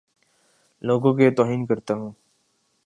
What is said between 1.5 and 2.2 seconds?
کرتا ہوں